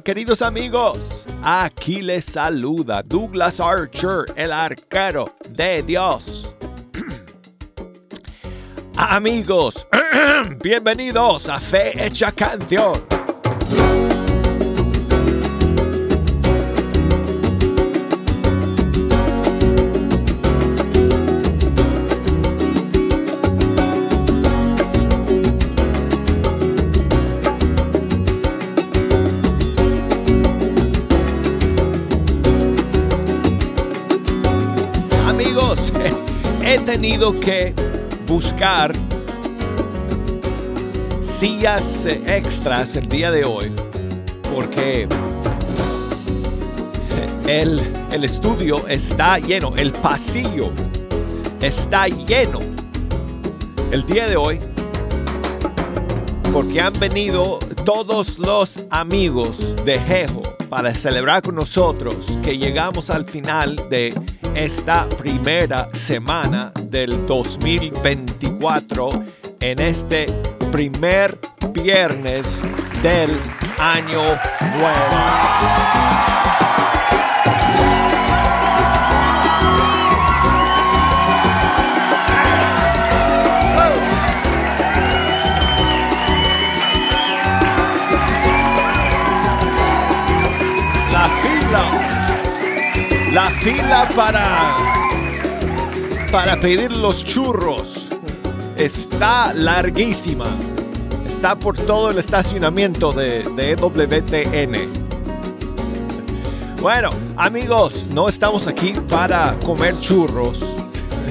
[0.00, 1.26] queridos amigos.
[1.42, 6.52] Aquí les saluda Douglas Archer, el arquero de Dios.
[8.96, 9.86] amigos,
[10.62, 13.15] bienvenidos a Fe Hecha Canción.
[36.96, 37.74] Tenido que
[38.26, 38.90] buscar
[41.20, 43.70] sillas extras el día de hoy
[44.50, 45.06] porque
[47.46, 50.70] el, el estudio está lleno, el pasillo
[51.60, 52.60] está lleno
[53.90, 54.58] el día de hoy
[56.50, 63.26] porque han venido todos los amigos de Jejo para celebrar con nosotros que llegamos al
[63.26, 64.14] final de
[64.56, 69.10] esta primera semana del 2024
[69.60, 70.24] en este
[70.72, 71.38] primer
[71.74, 72.62] viernes
[73.02, 73.38] del
[73.78, 74.22] año
[74.78, 76.35] nuevo.
[93.66, 94.76] Fila, la fila para
[96.30, 98.08] para pedir los churros
[98.76, 100.56] está larguísima.
[101.26, 104.88] Está por todo el estacionamiento de, de EWTN.
[106.80, 110.62] Bueno, amigos, no estamos aquí para comer churros.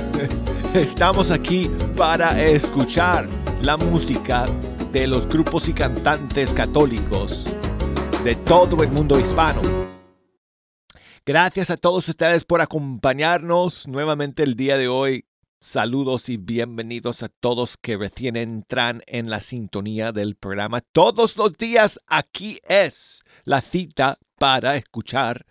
[0.73, 3.29] Estamos aquí para escuchar
[3.61, 4.43] la música
[4.91, 7.45] de los grupos y cantantes católicos
[8.25, 9.84] de todo el mundo hispano.
[11.27, 15.25] Gracias a todos ustedes por acompañarnos nuevamente el día de hoy.
[15.59, 20.81] Saludos y bienvenidos a todos que recién entran en la sintonía del programa.
[20.81, 25.47] Todos los días aquí es la cita para escuchar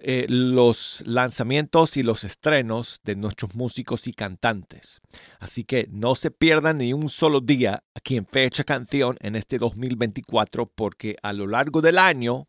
[0.00, 5.00] eh, los lanzamientos y los estrenos de nuestros músicos y cantantes.
[5.38, 9.58] Así que no se pierdan ni un solo día aquí en Fecha Canción en este
[9.58, 12.48] 2024 porque a lo largo del año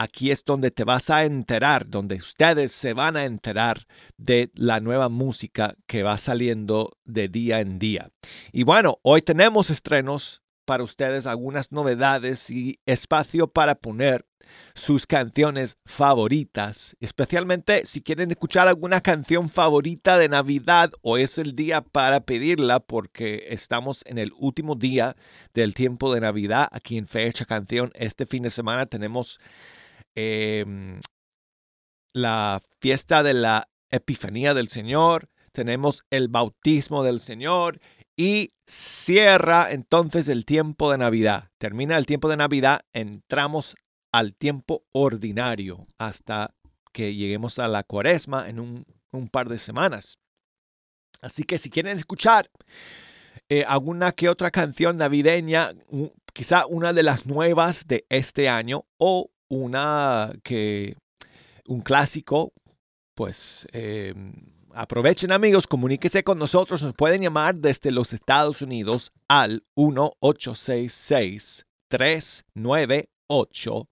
[0.00, 4.80] aquí es donde te vas a enterar, donde ustedes se van a enterar de la
[4.80, 8.08] nueva música que va saliendo de día en día.
[8.50, 14.24] Y bueno, hoy tenemos estrenos para ustedes, algunas novedades y espacio para poner
[14.74, 21.54] sus canciones favoritas, especialmente si quieren escuchar alguna canción favorita de Navidad o es el
[21.54, 25.14] día para pedirla porque estamos en el último día
[25.52, 27.92] del tiempo de Navidad aquí en Fecha Canción.
[27.94, 29.38] Este fin de semana tenemos
[30.14, 31.00] Em,
[32.12, 37.80] la fiesta de la Epifanía del Señor, tenemos el bautismo del Señor
[38.16, 41.50] y cierra entonces el tiempo de Navidad.
[41.58, 43.76] Termina el tiempo de Navidad, entramos
[44.12, 46.54] al tiempo ordinario hasta
[46.92, 50.18] que lleguemos a la cuaresma en un, par de semanas.
[51.20, 52.50] Así que si quieren escuchar
[53.48, 55.72] eh, alguna que otra canción navideña,
[56.32, 60.96] quizá una de las nuevas de este año o una que
[61.66, 62.54] un clásico,
[63.14, 64.32] pues em,
[64.72, 73.86] aprovechen amigos, comuníquese con nosotros, nos pueden llamar desde los Estados Unidos al 1866 398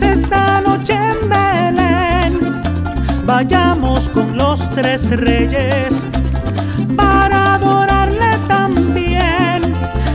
[0.01, 2.61] esta noche en Belén.
[3.25, 6.03] Vayamos con los tres reyes
[6.95, 9.61] para adorarle también.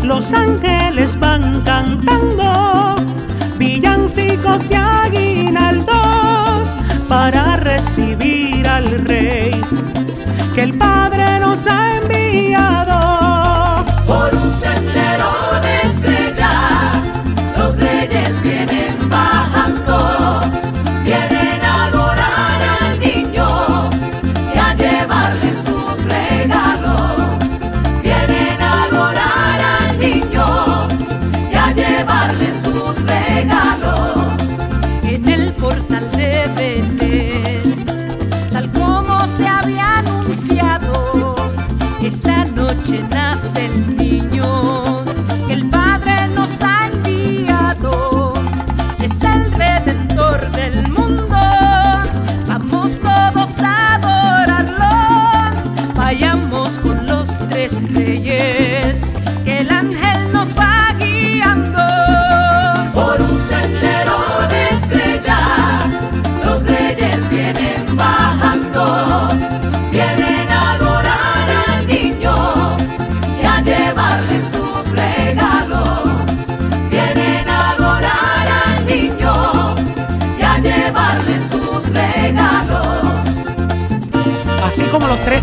[0.03, 2.97] Los ángeles van cantando
[3.59, 6.69] villancicos y aguinaldos
[7.09, 9.51] para recibir al rey
[10.55, 13.18] que el Padre nos ha enviado.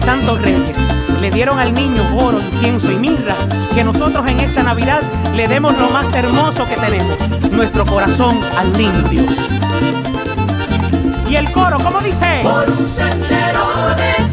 [0.05, 0.77] Santos reyes
[1.19, 3.35] le dieron al niño oro, incienso y mirra,
[3.73, 5.01] que nosotros en esta Navidad
[5.33, 7.17] le demos lo más hermoso que tenemos,
[7.49, 9.33] nuestro corazón al niño Dios.
[11.27, 12.41] Y el coro, ¿cómo dice?
[12.43, 14.24] Por un sendero de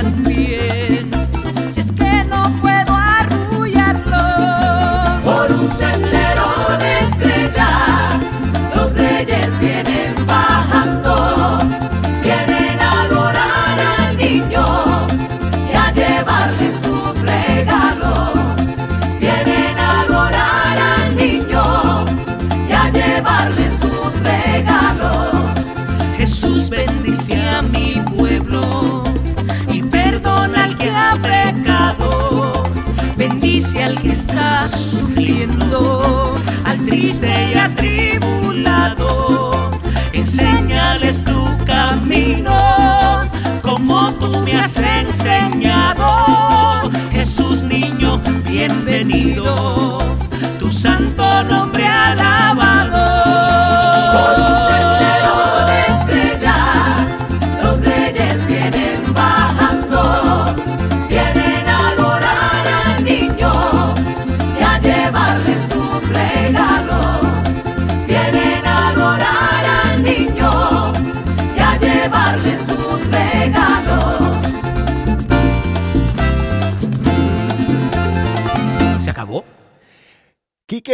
[0.00, 0.59] llorar también
[37.20, 39.50] triste y atribulado.
[40.12, 43.20] Enséñales tu camino,
[43.62, 46.90] como tú me has enseñado.
[47.12, 49.98] Jesús niño, bienvenido,
[50.58, 51.80] tu santo nombre
[52.54, 52.69] Por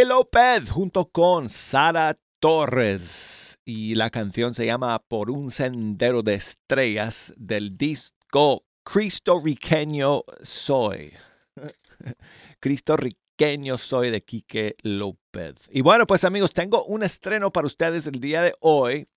[0.05, 3.57] López junto con Sara Torres.
[3.65, 11.13] Y la canción se llama Por un sendero de estrellas del disco Cristo Riqueño Soy.
[12.59, 15.69] Cristo Riqueño Soy de Quique López.
[15.71, 19.07] Y bueno, pues amigos, tengo un estreno para ustedes el día de hoy,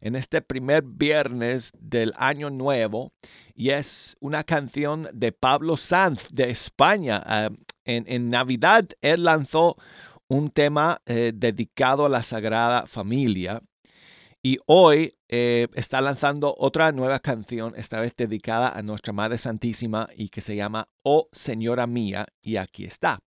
[0.00, 3.12] en este primer viernes del año nuevo.
[3.54, 7.22] Y es una canción de Pablo Sanz de España.
[7.24, 7.50] Ah,
[7.84, 9.76] en, en Navidad él lanzó
[10.30, 13.60] un tema eh, dedicado a la Sagrada Familia.
[14.42, 20.08] Y hoy eh, está lanzando otra nueva canción, esta vez dedicada a nuestra Madre Santísima
[20.16, 22.26] y que se llama Oh Señora Mía.
[22.40, 23.18] Y aquí está.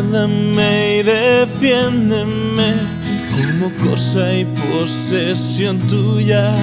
[0.00, 2.74] Guárdame y defiéndeme
[3.36, 6.54] como cosa y posesión tuya.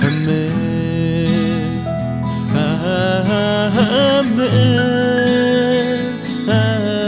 [0.00, 1.26] Amén.
[2.54, 3.00] Amén.
[6.46, 6.99] Amén.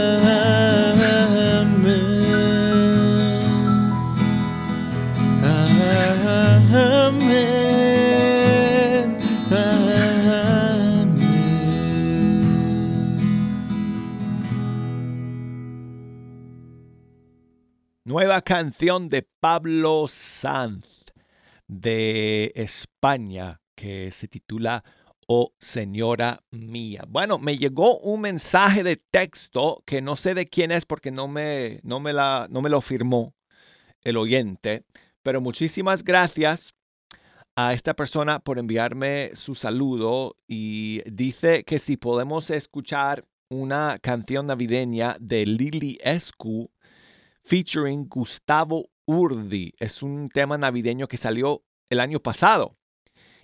[18.43, 20.85] Canción de Pablo Sanz
[21.67, 24.83] de España que se titula
[25.27, 27.05] Oh Señora Mía.
[27.07, 31.27] Bueno, me llegó un mensaje de texto que no sé de quién es porque no
[31.27, 33.33] me, no me, la, no me lo firmó
[34.01, 34.83] el oyente,
[35.21, 36.73] pero muchísimas gracias
[37.55, 44.47] a esta persona por enviarme su saludo y dice que si podemos escuchar una canción
[44.47, 46.72] navideña de Lili Escu
[47.43, 49.73] featuring Gustavo Urdi.
[49.79, 52.77] Es un tema navideño que salió el año pasado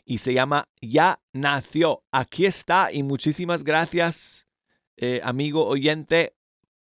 [0.06, 2.04] y se llama Ya nació.
[2.12, 4.48] Aquí está y muchísimas gracias,
[4.98, 6.36] eh, amigo oyente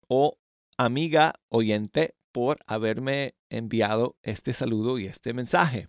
[0.08, 0.38] o
[0.78, 5.88] amiga oyente, por haberme enviado este saludo y este mensaje.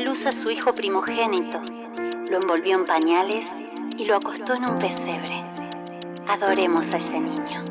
[0.00, 1.60] Luz a su hijo primogénito,
[2.30, 3.50] lo envolvió en pañales
[3.96, 5.44] y lo acostó en un pesebre.
[6.26, 7.63] Adoremos a ese niño.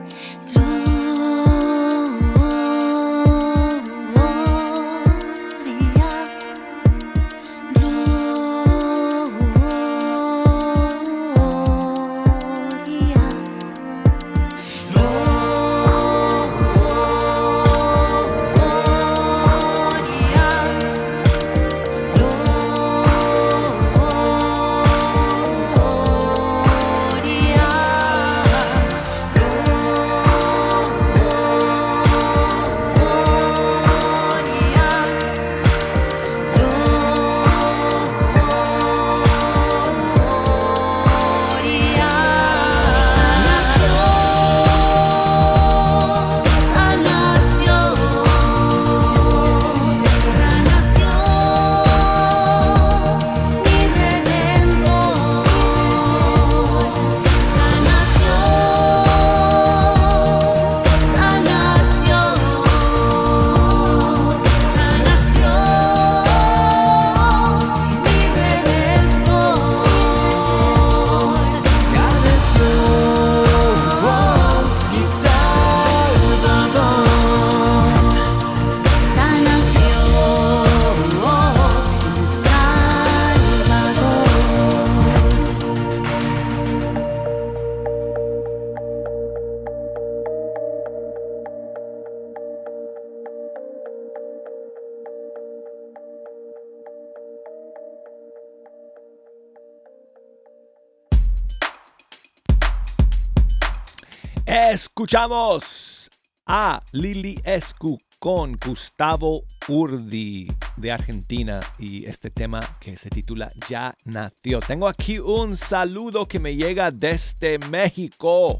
[104.73, 106.09] Escuchamos
[106.47, 113.95] a Lili Escu con Gustavo Urdi de Argentina y este tema que se titula Ya
[114.03, 114.61] nació.
[114.61, 118.57] Tengo aquí un saludo que me llega desde México.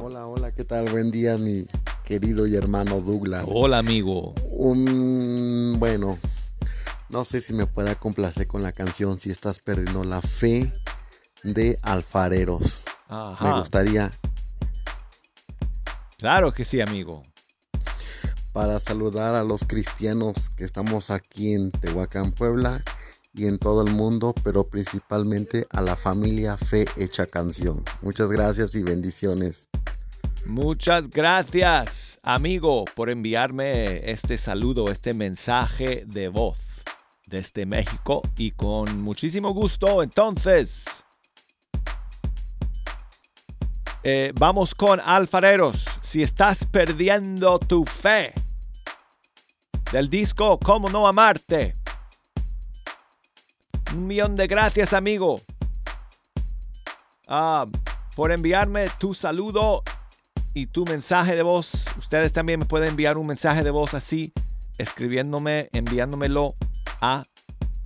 [0.00, 0.88] Hola, hola, ¿qué tal?
[0.90, 1.66] Buen día, mi
[2.04, 3.46] querido y hermano Douglas.
[3.48, 4.32] Hola amigo.
[4.52, 6.16] Un, bueno,
[7.08, 10.72] no sé si me pueda complacer con la canción Si estás perdiendo la fe
[11.42, 12.84] de Alfareros.
[13.40, 14.10] Me gustaría
[16.18, 17.22] Claro que sí amigo.
[18.52, 22.82] para saludar a los cristianos que estamos aquí en Tehuacán, Puebla
[23.32, 27.84] y en todo el mundo, pero principalmente a la familia Fe Hecha Canción.
[28.02, 29.68] Muchas gracias y bendiciones.
[30.44, 36.58] Muchas gracias, amigo, por enviarme este saludo, este mensaje de voz
[37.26, 40.02] desde México y con muchísimo gusto.
[40.02, 40.86] Entonces,
[44.10, 45.84] eh, vamos con alfareros.
[46.00, 48.32] Si estás perdiendo tu fe
[49.92, 51.76] del disco ¿Cómo no amarte?
[53.92, 55.42] Un millón de gracias, amigo.
[57.26, 57.66] Ah,
[58.16, 59.82] por enviarme tu saludo
[60.54, 61.84] y tu mensaje de voz.
[61.98, 64.32] Ustedes también me pueden enviar un mensaje de voz así,
[64.78, 66.54] escribiéndome, enviándomelo
[67.02, 67.24] a,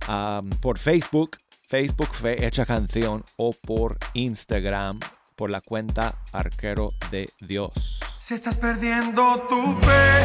[0.07, 1.35] a- por Facebook,
[1.67, 5.01] Facebook Fe Hecha Canción o por Instagram
[5.35, 7.99] por la cuenta Arquero de Dios.
[8.19, 10.23] Si estás perdiendo tu fe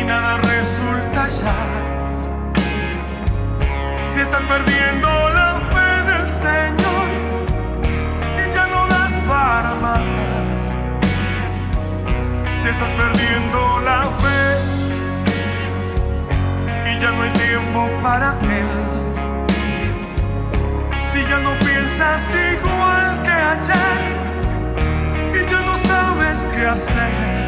[0.00, 1.54] y nada resulta ya.
[4.02, 7.08] Si estás perdiendo la fe del Señor
[8.36, 10.02] y ya no das para más.
[12.62, 14.58] Si estás perdiendo la fe
[16.90, 18.97] y ya no hay tiempo para Él.
[21.28, 22.22] Ya no piensas
[22.54, 24.00] igual que ayer
[25.34, 27.47] y ya no sabes qué hacer.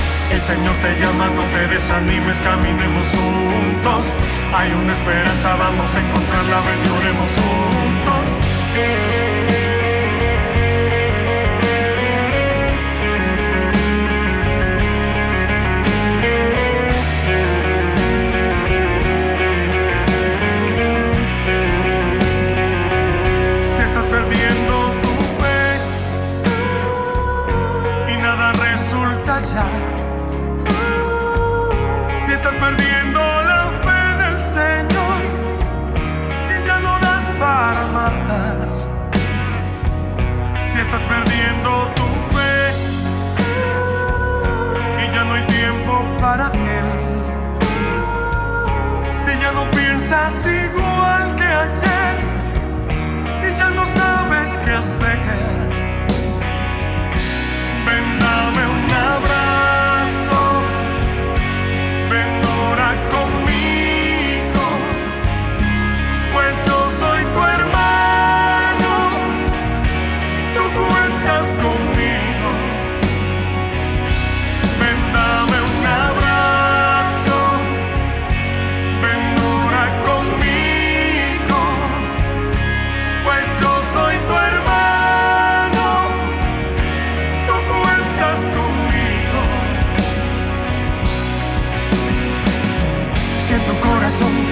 [0.31, 4.13] El Señor te llama, no te des desanimes, caminemos juntos.
[4.55, 8.27] Hay una esperanza, vamos a encontrarla, ven, lloremos juntos.
[23.75, 25.79] Si estás perdiendo tu fe
[28.13, 29.90] y nada resulta ya.
[32.61, 35.19] Perdiendo la fe en el Señor
[36.47, 37.83] y ya no das para
[38.29, 38.87] más.
[40.61, 42.53] Si estás perdiendo tu fe
[45.01, 46.87] y ya no hay tiempo para Él.
[49.09, 50.60] Si ya no piensas igual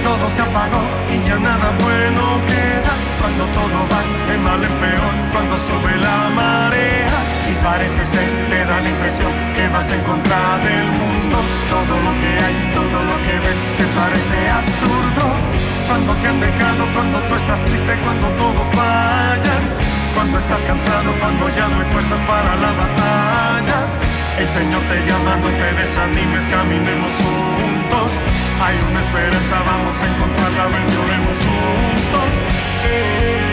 [0.10, 0.82] todo se apagó
[1.14, 6.18] y ya nada bueno queda, cuando todo va de mal en peor, cuando sube la
[6.34, 7.18] marea
[7.50, 11.38] y parece ser, te da la impresión que vas en contra del mundo.
[11.70, 15.24] Todo lo que hay, todo lo que ves, te parece absurdo.
[15.88, 19.64] Cuando te han dejado, cuando tú estás triste, cuando todos vayan,
[20.16, 24.09] cuando estás cansado, cuando ya no hay fuerzas para la batalla.
[24.40, 28.22] El Señor te llama, no te desanimes, caminemos juntos.
[28.64, 33.49] Hay una esperanza, vamos a encontrarla, ven, lloremos juntos.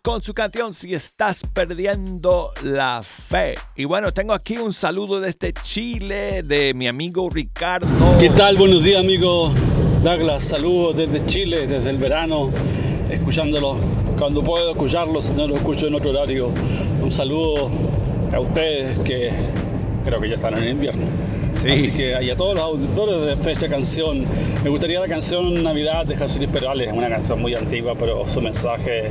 [0.00, 3.56] Con su canción Si estás perdiendo la fe.
[3.74, 7.88] Y bueno, tengo aquí un saludo desde Chile de mi amigo Ricardo.
[8.20, 8.56] ¿Qué tal?
[8.56, 9.52] Buenos días, amigo
[10.04, 10.44] Douglas.
[10.44, 12.52] Saludos desde Chile, desde el verano,
[13.10, 13.76] escuchándolo
[14.16, 16.52] cuando puedo escucharlo, si no lo escucho en otro horario.
[17.02, 17.68] Un saludo
[18.32, 19.32] a ustedes que
[20.04, 21.06] creo que ya están en invierno.
[21.60, 21.70] Sí.
[21.72, 24.26] Así que y a todos los auditores de Fecha Canción,
[24.62, 29.10] me gustaría la canción Navidad de Jesús Perales, una canción muy antigua, pero su mensaje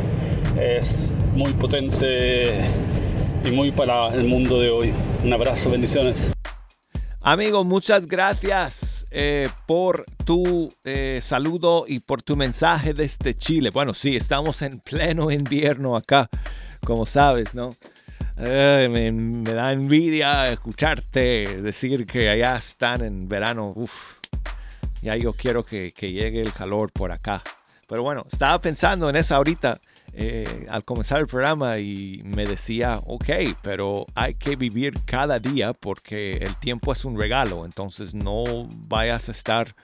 [0.59, 2.53] es muy potente
[3.43, 4.93] y muy para el mundo de hoy.
[5.23, 6.31] Un abrazo, bendiciones.
[7.21, 13.71] Amigo, muchas gracias eh, por tu eh, saludo y por tu mensaje desde Chile.
[13.71, 16.29] Bueno, sí, estamos en pleno invierno acá,
[16.85, 17.75] como sabes, ¿no?
[18.37, 23.73] Eh, me, me da envidia escucharte decir que allá están en verano.
[23.75, 24.19] Uf,
[25.01, 27.41] ya yo quiero que, que llegue el calor por acá.
[27.87, 29.79] Pero bueno, estaba pensando en eso ahorita
[30.17, 33.29] eh, al comenzar el programa y me decía, ok,
[33.61, 37.65] pero hay que vivir cada día porque el tiempo es un regalo.
[37.65, 39.75] Entonces no vayas a estar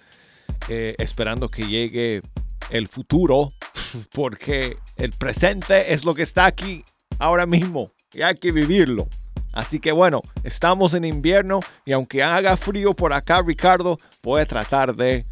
[0.70, 2.22] eh, esperando que llegue
[2.70, 3.52] el futuro
[4.14, 6.86] porque el presente es lo que está aquí
[7.20, 9.10] ahora mismo y hay que vivirlo.
[9.52, 14.46] Así que bueno, estamos en invierno y aunque haga frío por acá, Ricardo, voy a
[14.46, 15.26] tratar de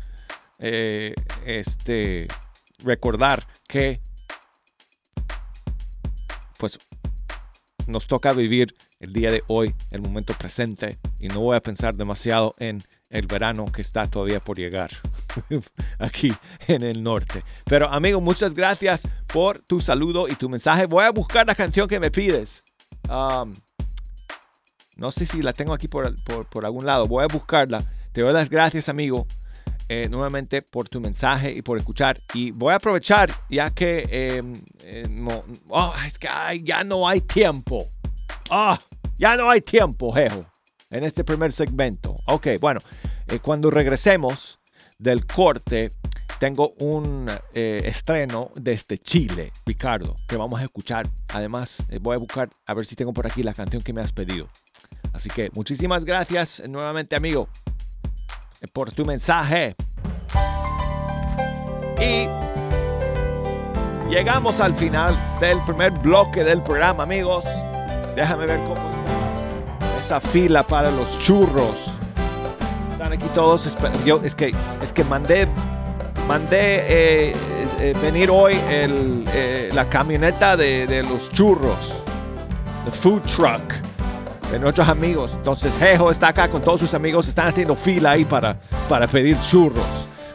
[0.60, 1.14] eh,
[1.46, 2.28] este,
[2.84, 4.02] recordar que
[6.60, 6.78] pues
[7.88, 11.96] nos toca vivir el día de hoy, el momento presente y no voy a pensar
[11.96, 14.92] demasiado en el verano que está todavía por llegar
[16.00, 16.32] aquí
[16.68, 17.44] en el norte.
[17.66, 20.86] Pero amigo, muchas gracias por tu saludo y tu mensaje.
[20.86, 22.64] Voy a buscar la canción que me pides.
[24.98, 26.14] No sé si la tengo aquí por,
[26.50, 27.08] por, algún lado.
[27.08, 27.82] Voy a buscarla.
[28.12, 29.26] Te doy las gracias, amigo,
[29.90, 32.20] eh, nuevamente por tu mensaje y por escuchar.
[32.34, 34.42] Y voy a aprovechar, ya que eh,
[34.84, 36.30] eh, no, oh, es que
[36.64, 37.90] ya no hay tiempo.
[38.50, 38.80] Ah,
[39.18, 40.46] ya no hay tiempo, jejo,
[40.90, 42.16] en este primer segmento.
[42.26, 42.80] Ok, bueno,
[43.42, 44.60] cuando regresemos
[44.98, 45.92] del corte,
[46.40, 51.10] tengo un eh, estreno desde Chile, Ricardo, que vamos a escuchar.
[51.34, 54.02] Además, eh, voy a buscar a ver si tengo por aquí la canción que me
[54.02, 54.48] has pedido.
[55.12, 57.79] Así que muchísimas gracias nuevamente, amigo, eh,
[58.68, 59.76] por tu mensaje.
[62.00, 62.28] Y
[64.10, 67.46] llegamos al final del primer bloque del programa, amigos.
[68.16, 71.76] Déjame ver cómo está esa fila para los churros.
[72.92, 73.68] Están aquí todos.
[74.06, 75.48] Yo es que es que mandé
[76.28, 77.34] mandé eh,
[77.80, 81.92] eh, venir hoy el, eh, la camioneta de, de los churros,
[82.86, 83.89] the food truck
[84.52, 85.34] de nuestros amigos.
[85.36, 88.58] Entonces Jejo está acá con todos sus amigos, están haciendo fila ahí para,
[88.88, 89.84] para pedir churros.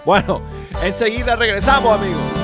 [0.05, 0.41] Bueno,
[0.83, 2.44] enseguida regresamos, amigos.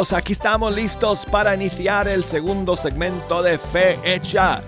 [0.00, 4.62] Aquí estamos listos para iniciar el segundo segmento de Fe Hecha.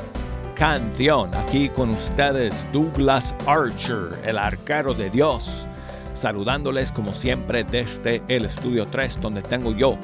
[0.54, 1.34] Canción.
[1.34, 5.66] Aquí con ustedes Douglas Archer, el arquero de Dios,
[6.12, 9.96] saludándoles como siempre desde el estudio 3 donde tengo yo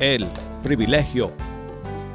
[0.00, 0.26] el
[0.64, 1.32] privilegio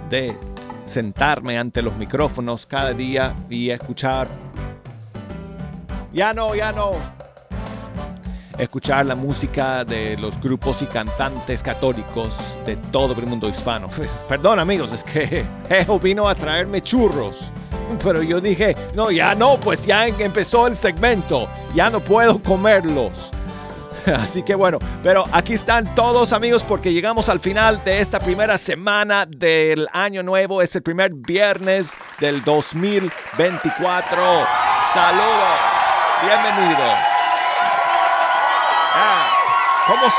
[0.10, 0.38] de
[0.84, 4.28] sentarme ante los micrófonos cada día y escuchar...
[6.12, 7.19] Ya no, ya no
[8.60, 13.88] escuchar la música de los grupos y cantantes católicos de todo el mundo hispano.
[14.28, 17.52] Perdón amigos, es que Jejo vino a traerme churros.
[18.04, 23.32] Pero yo dije, no, ya no, pues ya empezó el segmento, ya no puedo comerlos.
[24.06, 28.58] Así que bueno, pero aquí están todos amigos porque llegamos al final de esta primera
[28.58, 30.62] semana del año nuevo.
[30.62, 34.24] Es el primer viernes del 2024.
[34.93, 35.58] Saludos,
[36.22, 37.19] bienvenidos.
[39.89, 40.15] Ah, ¿cómo, s-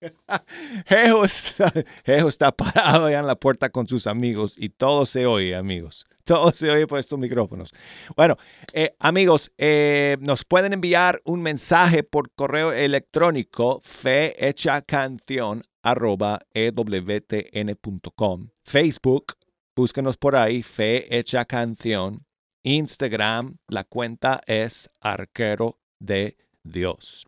[0.86, 1.70] Jejo está,
[2.04, 6.06] está parado allá en la puerta con sus amigos y todo se oye, amigos.
[6.26, 7.72] Todo se oye por estos micrófonos.
[8.16, 8.36] Bueno,
[8.72, 18.48] eh, amigos, eh, nos pueden enviar un mensaje por correo electrónico fehechacanción arroba ewtn.com.
[18.64, 19.34] Facebook,
[19.76, 22.26] búsquenos por ahí, Fe Hecha Canción.
[22.64, 27.24] Instagram, la cuenta es Arquero de Dios.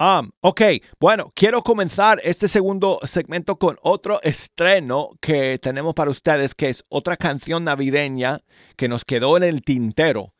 [0.00, 0.62] Um, ok,
[1.00, 6.84] bueno, quiero comenzar este segundo segmento con otro estreno que tenemos para ustedes, que es
[6.88, 8.38] otra canción navideña
[8.76, 10.34] que nos quedó en el tintero.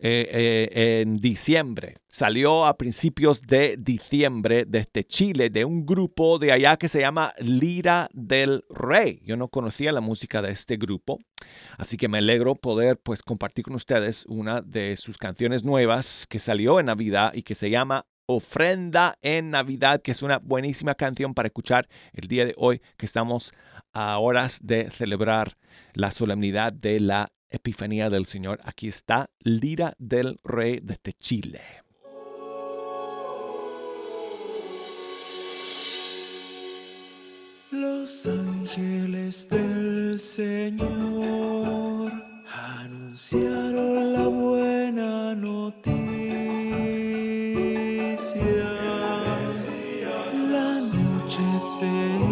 [0.00, 1.96] eh, eh, en diciembre.
[2.08, 7.34] Salió a principios de diciembre desde Chile de un grupo de allá que se llama
[7.38, 9.20] Lira del Rey.
[9.24, 11.18] Yo no conocía la música de este grupo,
[11.78, 16.38] así que me alegro poder pues compartir con ustedes una de sus canciones nuevas que
[16.38, 21.32] salió en Navidad y que se llama Ofrenda en Navidad, que es una buenísima canción
[21.32, 23.54] para escuchar el día de hoy que estamos
[23.94, 25.56] a horas de celebrar
[25.94, 28.60] la solemnidad de la Epifanía del Señor.
[28.64, 31.62] Aquí está Lira del Rey desde Chile.
[37.70, 42.12] Los ángeles del Señor
[42.52, 46.57] anunciaron la buena noticia.
[51.80, 52.27] Noche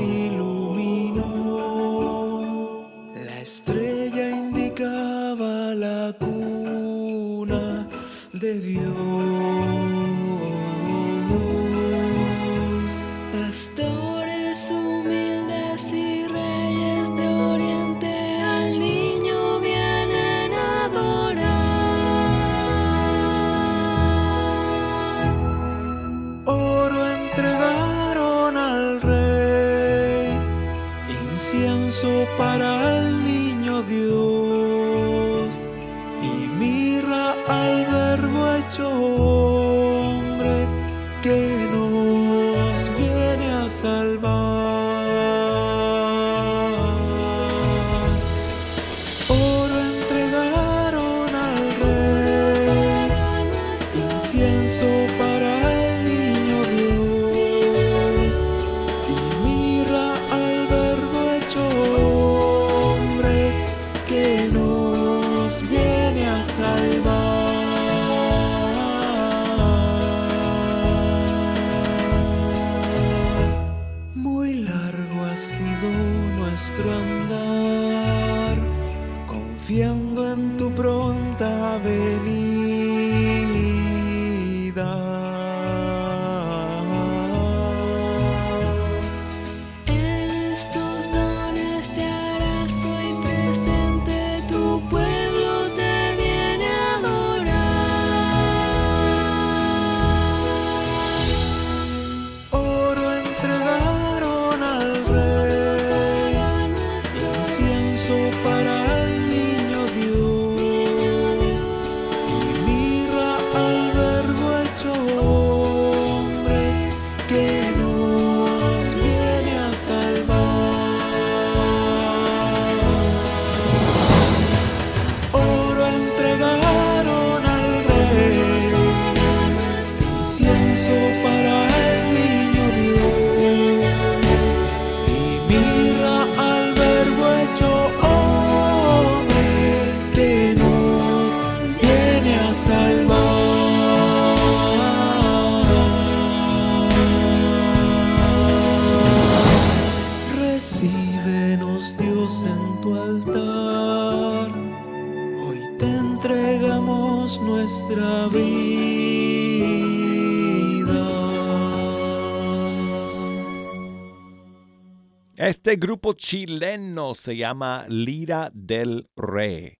[166.14, 169.78] chileno se llama Lira del Rey.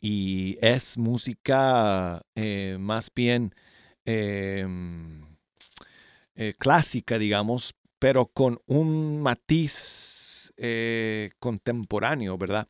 [0.00, 3.54] Y es música eh, más bien
[4.04, 4.66] eh,
[6.34, 10.19] eh, clásica, digamos, pero con un matiz
[10.62, 12.68] eh, contemporáneo, ¿verdad?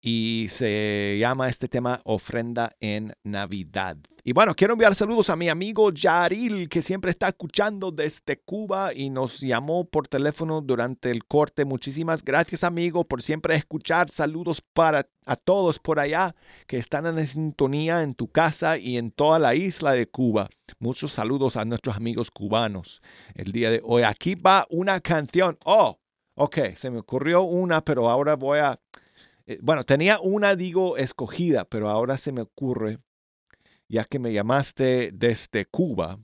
[0.00, 3.96] Y se llama este tema Ofrenda en Navidad.
[4.24, 8.92] Y bueno, quiero enviar saludos a mi amigo Yaril, que siempre está escuchando desde Cuba
[8.92, 11.64] y nos llamó por teléfono durante el corte.
[11.64, 14.08] Muchísimas gracias, amigo, por siempre escuchar.
[14.08, 16.34] Saludos para a todos por allá
[16.66, 20.48] que están en sintonía en tu casa y en toda la isla de Cuba.
[20.80, 23.00] Muchos saludos a nuestros amigos cubanos
[23.34, 24.02] el día de hoy.
[24.02, 25.56] Aquí va una canción.
[25.64, 25.98] Oh,
[26.38, 28.80] ok, se me ocurrió una, pero ahora voy a...
[29.46, 32.98] eh, Bueno, tenía una, digo, escogida, pero ahora se me ocurre,
[33.88, 36.18] ya que me llamaste desde Cuba,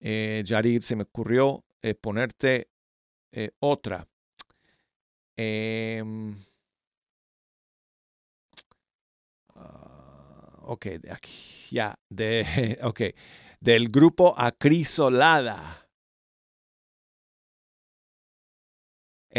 [0.00, 0.44] eh,
[0.80, 2.68] se me ocurrió eh, ponerte
[3.32, 4.06] eh, otra.
[5.36, 6.36] Em,
[9.54, 13.00] ah, ok, de aquí, ya, de, ok,
[13.60, 15.87] del grupo Acrisolada.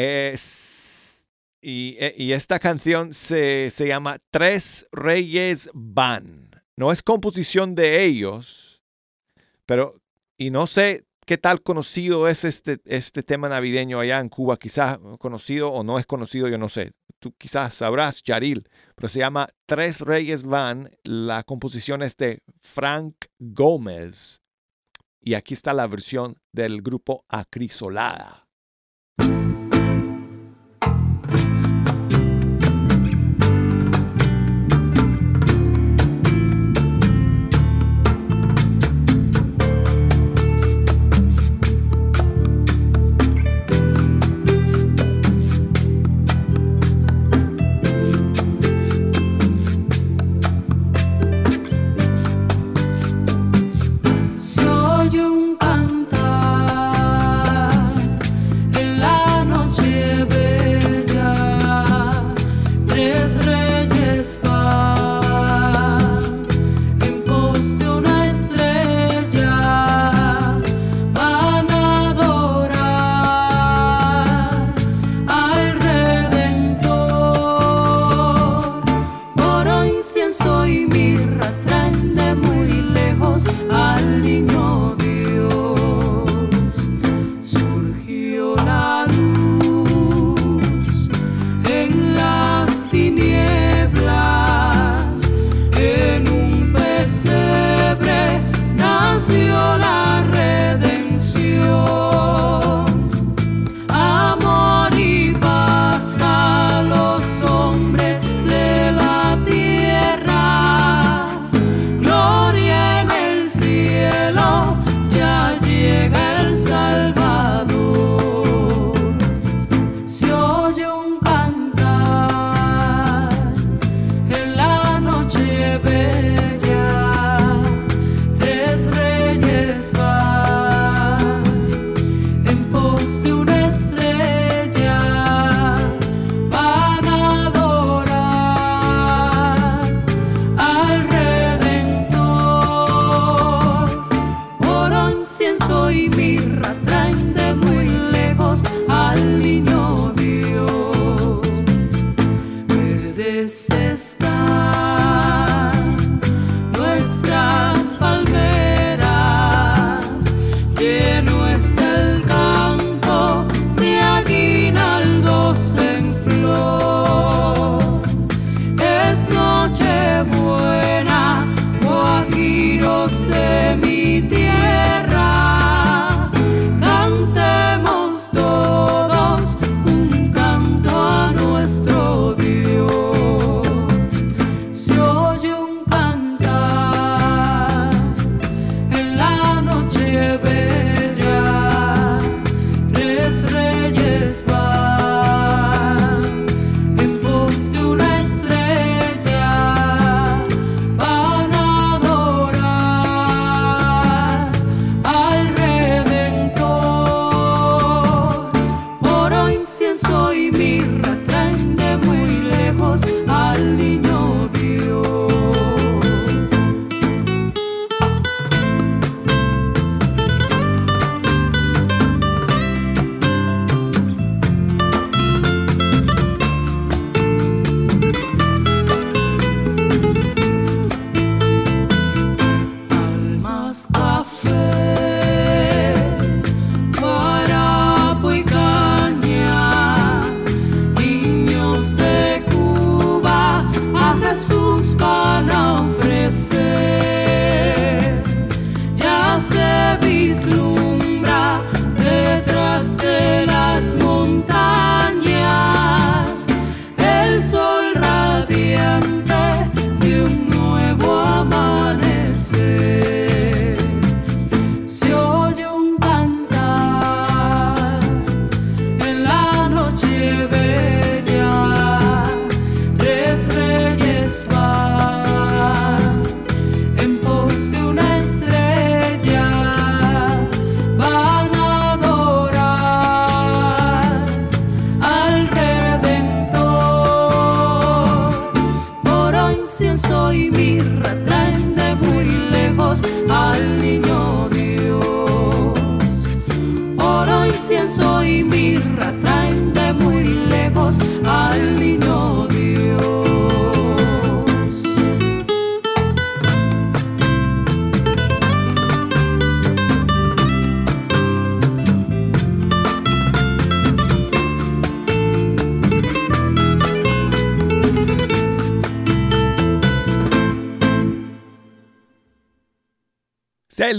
[0.01, 1.29] Es,
[1.61, 6.49] y, e, y, esta canción se, se llama Tres Reyes Van.
[6.77, 8.81] No es composición de ellos,
[9.65, 10.01] pero,
[10.37, 14.99] y no sé qué tal conocido es este, este tema navideño allá en Cuba, quizás
[15.19, 16.93] conocido o no es conocido, yo no sé.
[17.19, 20.89] Tú quizás sabrás, Yaril, pero se llama Tres Reyes Van.
[21.03, 24.41] La composición es de Frank Gómez.
[25.19, 28.48] Y aquí está la versión del grupo Acrisolada.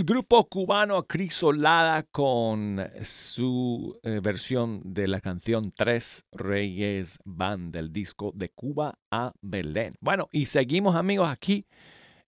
[0.01, 7.93] El grupo cubano Crisolada con su eh, versión de la canción Tres Reyes Van del
[7.93, 9.97] disco de Cuba a Belén.
[10.01, 11.67] Bueno, y seguimos amigos aquí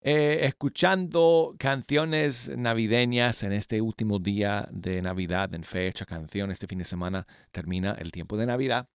[0.03, 6.51] eh, escuchando canciones navideñas en este último día de Navidad, en fecha canción.
[6.51, 8.87] Este fin de semana termina el tiempo de Navidad.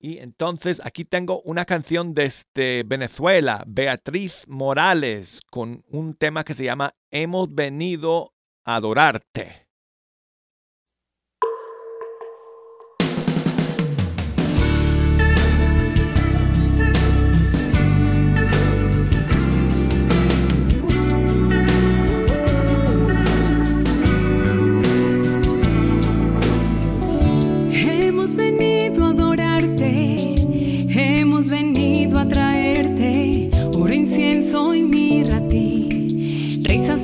[0.00, 6.64] Y entonces aquí tengo una canción desde Venezuela, Beatriz Morales, con un tema que se
[6.64, 8.32] llama Hemos venido
[8.64, 9.67] a adorarte.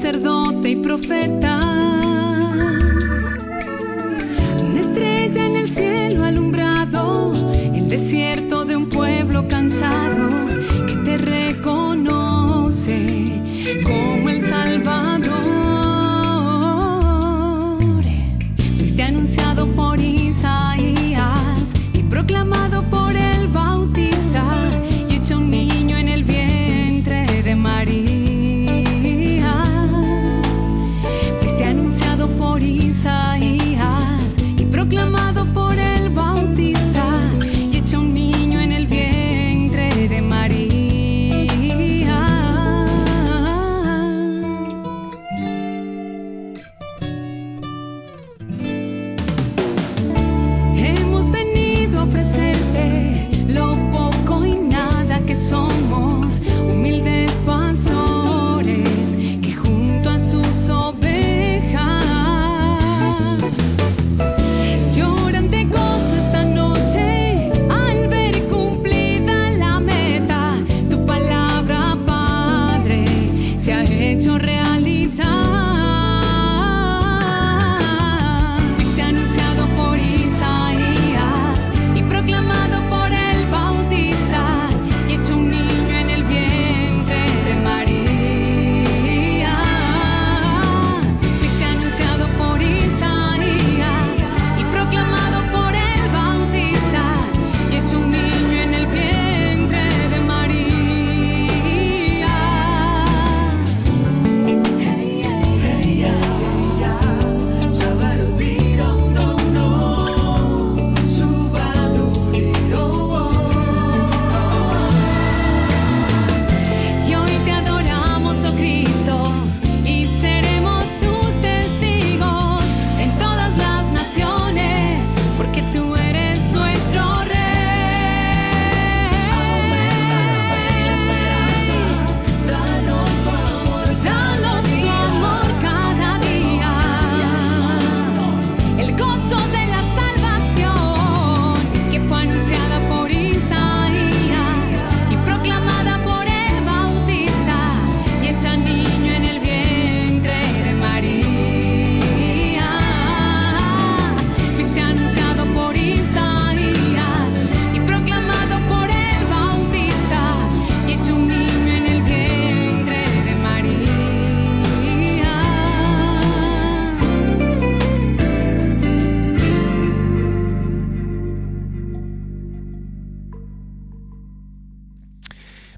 [0.04, 1.63] Sacerdote y profeta.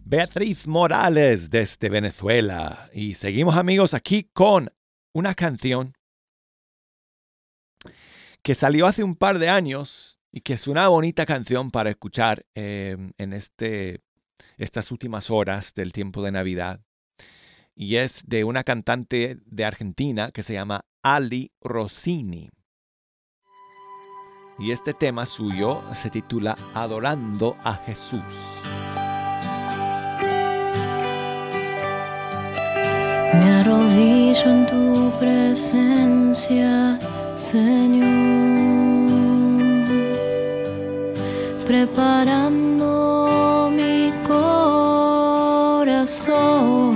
[0.09, 2.89] Beatriz Morales desde Venezuela.
[2.93, 4.73] Y seguimos amigos aquí con
[5.13, 5.95] una canción
[8.41, 12.47] que salió hace un par de años y que es una bonita canción para escuchar
[12.55, 14.05] eh, en este,
[14.59, 16.81] estas últimas horas del tiempo de Navidad.
[17.75, 22.51] Y es de una cantante de Argentina que se llama Ali Rossini.
[24.61, 28.66] Y este tema suyo se titula Adorando a Jesús.
[33.39, 36.99] Me arrodillo en tu presencia,
[37.35, 38.07] Señor,
[41.67, 44.13] preparando mi
[45.87, 46.96] corazón.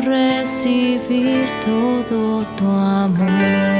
[0.00, 3.79] Recibir todo tu amor.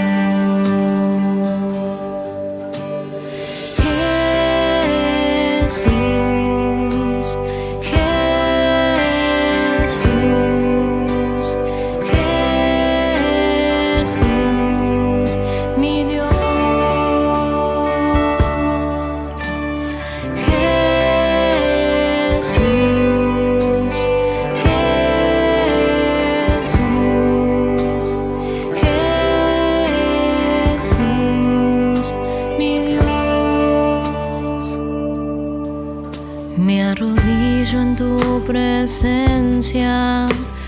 [36.57, 40.27] Me arrodillo en tu presencia,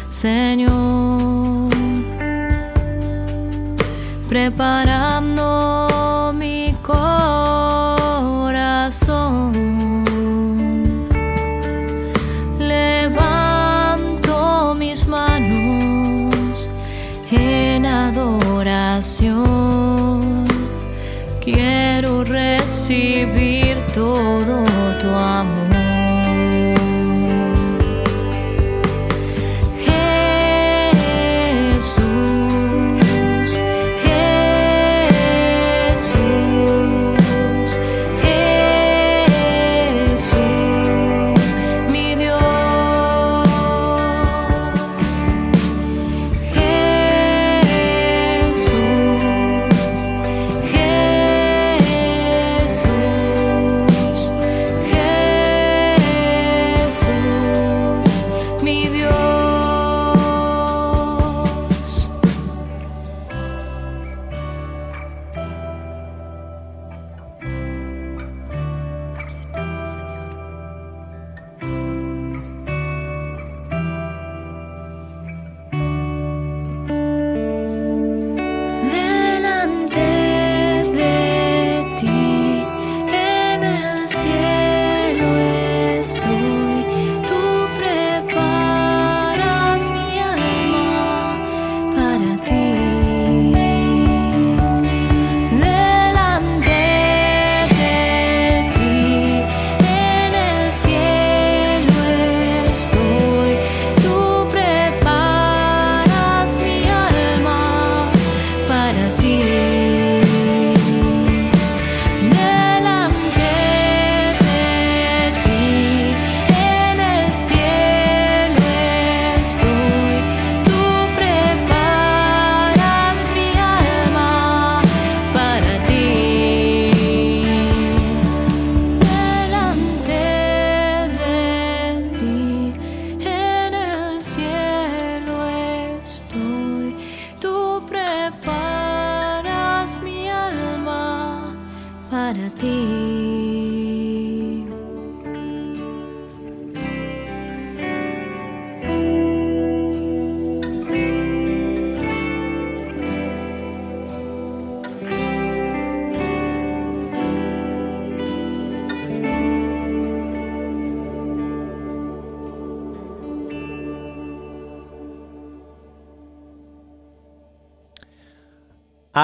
[0.08, 1.70] Señor,
[4.28, 5.91] preparando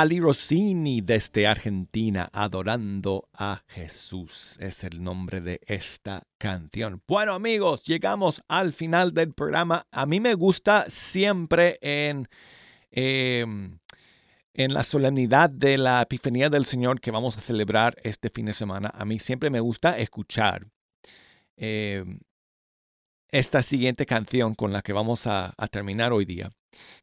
[0.01, 4.57] Ali Rossini desde Argentina, adorando a Jesús.
[4.61, 7.03] Es el nombre de esta canción.
[7.09, 9.89] Bueno amigos, llegamos al final del programa.
[9.91, 12.29] A mí me gusta siempre en,
[12.93, 13.81] em,
[14.55, 18.53] en la solemnidad de la Epifanía del Señor que vamos a celebrar este fin de
[18.53, 18.93] semana.
[18.95, 20.69] A mí siempre me gusta escuchar
[21.57, 22.21] em,
[23.33, 26.53] esta siguiente canción con la que vamos a terminar hoy día,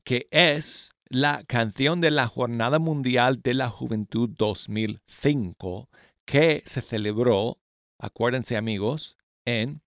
[0.06, 5.90] que es la canción de la Jornada Mundial de la Juventud 2005
[6.26, 7.60] que se celebró,
[8.00, 9.82] acuérdense amigos, en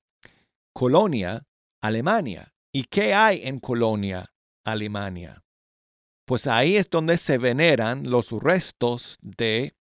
[0.72, 1.46] Colonia,
[1.82, 2.54] Alemania.
[2.72, 4.32] ¿Y qué hay en Colonia,
[4.64, 5.42] Alemania?
[6.24, 9.74] Pues ahí es donde se veneran los restos de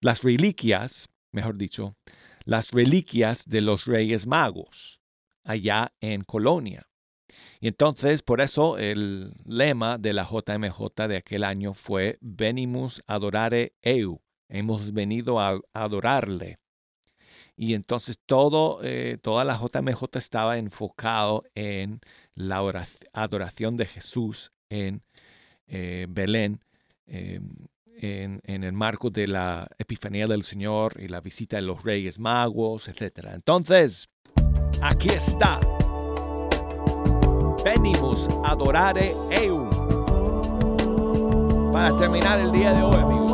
[0.00, 1.96] las reliquias, mejor dicho,
[2.44, 5.00] las reliquias de los Reyes Magos,
[5.44, 6.88] allá en Colonia.
[7.60, 13.74] Y entonces, por eso el lema de la JMJ de aquel año fue Venimus adorare
[13.82, 14.20] eu.
[14.48, 16.58] Hemos venido a adorarle.
[17.56, 22.00] Y entonces todo, eh, toda la JMJ estaba enfocado en
[22.34, 22.62] la
[23.14, 25.02] adoración de Jesús en
[25.66, 26.60] eh, Belén,
[27.06, 27.48] em,
[27.96, 32.18] en, en, el marco de la Epifanía del Señor y la visita de los Reyes
[32.18, 33.28] Magos, etc.
[33.32, 34.10] Entonces,
[34.82, 35.58] aquí está
[37.66, 39.68] Venimus adorare eum.
[41.72, 43.26] Para terminar el día de hoy, amigos.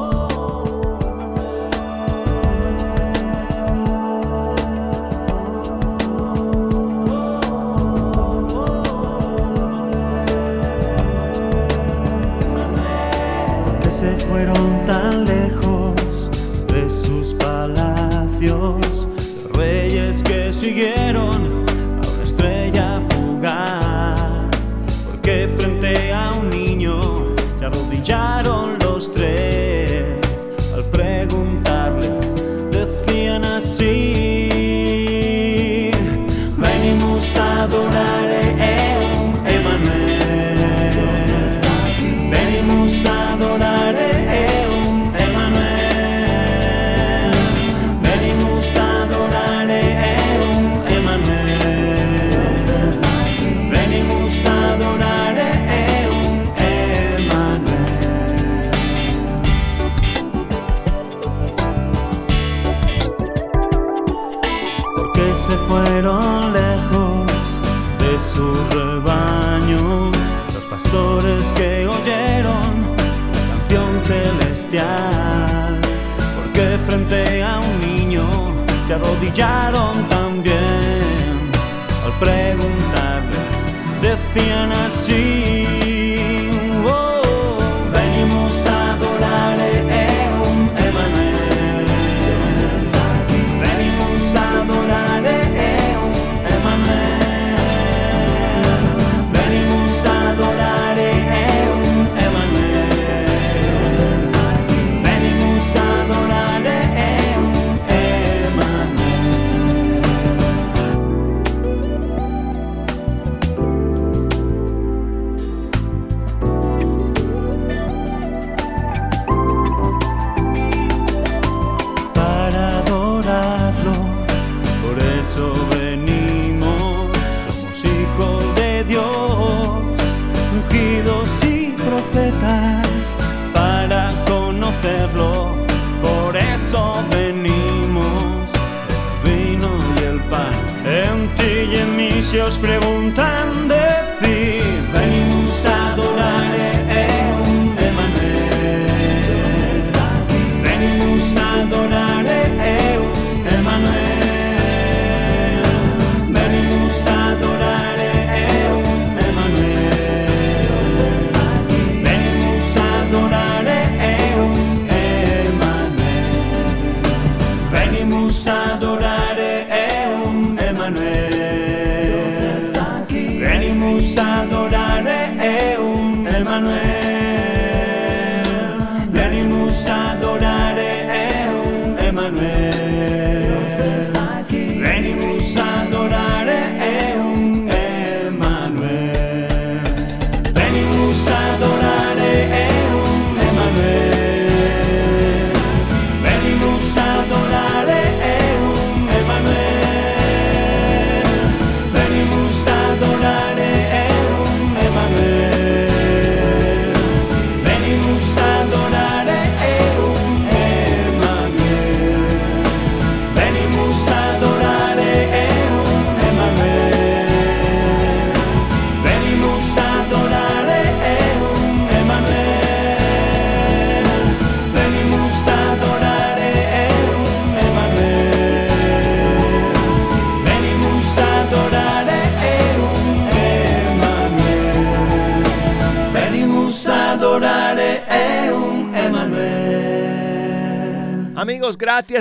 [13.91, 14.82] se fueron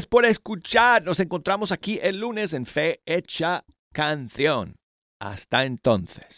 [0.05, 1.03] Por escuchar.
[1.03, 4.75] Nos encontramos aquí el lunes en Fe Hecha Canción.
[5.19, 6.30] Hasta entonces.